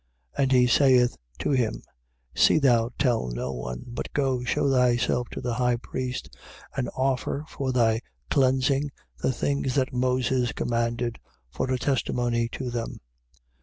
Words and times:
1:44. 0.35 0.41
And 0.43 0.51
he 0.51 0.65
saith 0.65 1.17
to 1.37 1.51
him: 1.51 1.83
See 2.33 2.57
thou 2.57 2.89
tell 2.97 3.27
no 3.27 3.51
one; 3.53 3.83
but 3.85 4.11
go, 4.13 4.43
shew 4.43 4.67
thyself 4.71 5.29
to 5.29 5.41
the 5.41 5.53
high 5.53 5.75
priest 5.75 6.35
and 6.75 6.89
offer 6.95 7.45
for 7.47 7.71
thy 7.71 8.01
cleansing 8.31 8.89
the 9.19 9.31
things 9.31 9.75
that 9.75 9.93
Moses 9.93 10.53
commanded, 10.53 11.19
for 11.51 11.69
a 11.71 11.77
testimony 11.77 12.49
to 12.49 12.71
them. 12.71 12.99